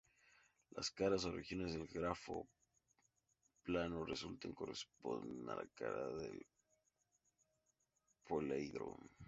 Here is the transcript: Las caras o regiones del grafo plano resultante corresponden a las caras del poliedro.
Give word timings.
Las 0.71 0.89
caras 0.89 1.25
o 1.25 1.31
regiones 1.31 1.73
del 1.73 1.85
grafo 1.85 2.47
plano 3.61 4.03
resultante 4.03 4.55
corresponden 4.55 5.47
a 5.47 5.57
las 5.57 5.69
caras 5.75 6.19
del 6.23 6.43
poliedro. 8.23 8.97